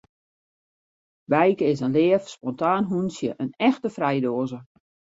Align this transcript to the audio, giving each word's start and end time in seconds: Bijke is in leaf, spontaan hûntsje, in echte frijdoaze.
Bijke 1.23 1.63
is 1.71 1.81
in 1.85 1.91
leaf, 1.95 2.23
spontaan 2.33 2.85
hûntsje, 2.91 3.29
in 3.43 3.51
echte 3.67 3.89
frijdoaze. 3.97 4.59